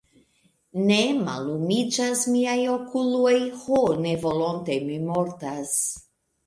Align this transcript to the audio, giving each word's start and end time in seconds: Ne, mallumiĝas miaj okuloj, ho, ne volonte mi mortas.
Ne, 0.91 0.95
mallumiĝas 1.27 2.25
miaj 2.37 2.57
okuloj, 2.79 3.37
ho, 3.61 3.85
ne 4.09 4.19
volonte 4.27 4.83
mi 4.89 5.01
mortas. 5.13 5.81